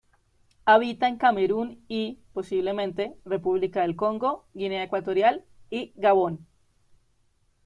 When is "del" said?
3.83-3.95